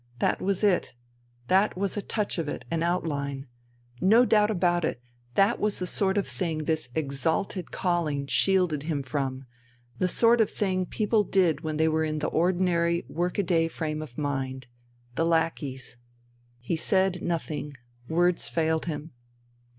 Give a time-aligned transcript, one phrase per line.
[0.17, 0.95] That was it.
[1.47, 3.45] That was a touch of it, an outline!
[4.01, 4.99] No doubt about it,
[5.35, 9.45] that was the sort of thing his "exalted calling" shielded him from,
[9.99, 13.67] the sort of thing people did when they were in the ordinary, work a day
[13.67, 14.65] frame of mind.
[15.13, 15.97] The lackeys....
[16.57, 17.73] He said nothing,
[18.09, 19.11] words failed him.